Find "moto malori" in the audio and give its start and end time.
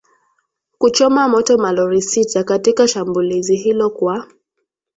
1.27-2.01